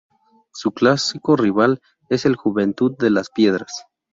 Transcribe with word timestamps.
Su 0.51 0.71
clásico 0.71 1.35
rival 1.35 1.79
es 2.09 2.25
el 2.25 2.35
Juventud 2.35 2.95
de 2.97 3.11
las 3.11 3.29
Piedras. 3.29 3.85